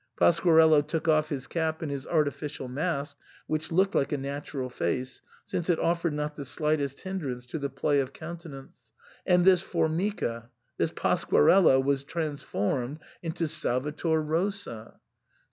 [0.17, 5.21] Pasquarello took off his cap and his artificial mask, which looked like a natural face,
[5.45, 8.93] since it offered not the slightest hindrance to the play of countenance,
[9.27, 14.95] and this Formica, this Pasquarello, was transformed into— Sal vator Rosa.